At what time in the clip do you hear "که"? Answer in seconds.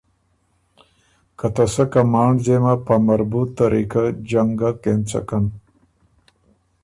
1.37-1.47